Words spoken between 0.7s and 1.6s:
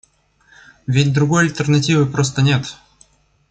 Ведь другой